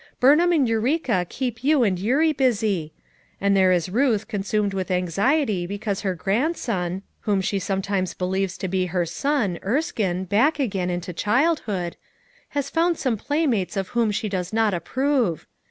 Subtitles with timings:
[0.19, 2.91] "Burnham and Eureka keep you and Eurie busy;
[3.39, 8.57] and there is Ruth consumed with anxiety because her grandson— whom she some times believes
[8.57, 11.97] to be her son, Erskine, back again into childhood—
[12.57, 15.45] has found some play mates of whom she does not approve.